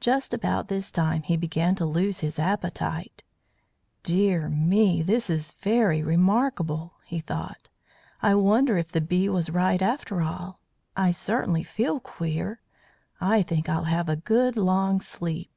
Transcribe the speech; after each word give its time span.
Just 0.00 0.34
about 0.34 0.66
this 0.66 0.90
time 0.90 1.22
he 1.22 1.36
began 1.36 1.76
to 1.76 1.86
lose 1.86 2.18
his 2.18 2.36
appetite. 2.36 3.22
"Dear 4.02 4.48
me! 4.48 5.02
this 5.02 5.30
is 5.30 5.52
very 5.52 6.02
remarkable," 6.02 6.94
he 7.04 7.20
thought. 7.20 7.68
"I 8.20 8.34
wonder 8.34 8.76
if 8.76 8.90
that 8.90 9.08
bee 9.08 9.28
was 9.28 9.50
right, 9.50 9.80
after 9.80 10.20
all? 10.20 10.58
I 10.96 11.12
certainly 11.12 11.62
feel 11.62 12.00
queer. 12.00 12.60
I 13.20 13.42
think 13.42 13.68
I'll 13.68 13.84
have 13.84 14.08
a 14.08 14.16
good 14.16 14.56
long 14.56 15.00
sleep." 15.00 15.52